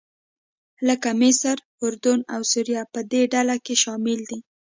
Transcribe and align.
لکه 0.87 1.09
مصر، 1.21 1.55
اردن 1.83 2.19
او 2.33 2.41
سوریه 2.51 2.83
په 2.93 2.99
دې 3.11 3.21
ډله 3.33 3.55
کې 3.65 3.75
شامل 3.83 4.19
دي. 4.29 4.39